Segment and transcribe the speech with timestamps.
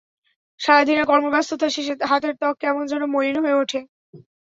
[0.59, 3.79] সারা দিনের কর্মব্যস্ততা শেষে হাতের ত্বক কেমন যেন মলিন হয়ে ওঠে।